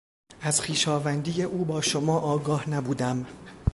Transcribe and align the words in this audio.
از 0.41 0.61
خویشاوندی 0.61 1.43
او 1.43 1.65
با 1.65 1.81
شما 1.81 2.19
آگاه 2.19 2.69
نبودم. 2.69 3.25